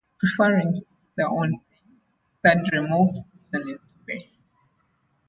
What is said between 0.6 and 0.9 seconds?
to do